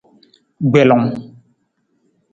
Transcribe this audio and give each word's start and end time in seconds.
Gbelung. 0.69 1.07